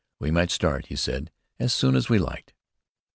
We 0.19 0.31
might 0.31 0.49
start, 0.49 0.87
he 0.87 0.95
said, 0.95 1.29
as 1.59 1.73
soon 1.73 1.95
as 1.95 2.09
we 2.09 2.17
liked. 2.17 2.55